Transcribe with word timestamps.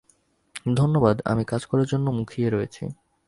ধন্যবাদ, 0.75 1.15
আমি 1.25 1.43
কাজ 1.45 1.61
করার 1.65 1.87
জন্য 1.87 2.07
মুখিয়ে 2.09 2.49
রয়েছি। 2.49 2.83